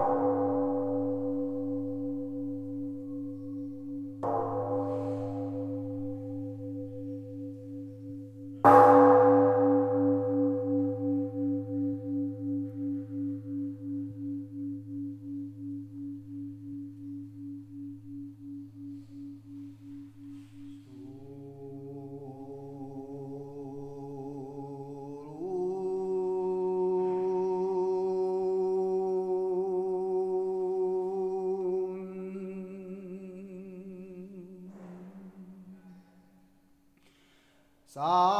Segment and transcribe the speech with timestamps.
[0.00, 0.20] you.
[38.00, 38.39] सा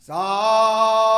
[0.00, 1.10] さあ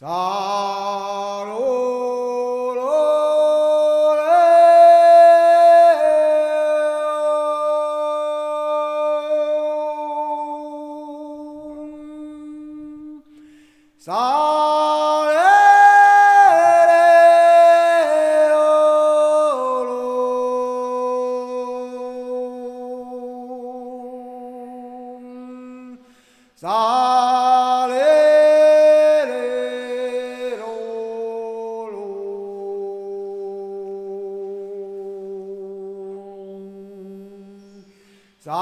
[0.00, 0.40] Sa
[38.40, 38.56] Sa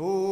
[0.00, 0.27] Oh.